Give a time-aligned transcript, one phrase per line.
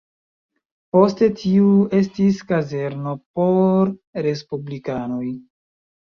[0.95, 1.67] Poste tiu
[1.97, 3.91] estis kazerno por
[4.27, 5.29] respublikanoj.